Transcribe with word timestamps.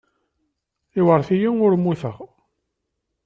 Iwṛet-iyi, 0.99 1.49
ur 1.65 1.73
mmuteɣ. 1.77 2.17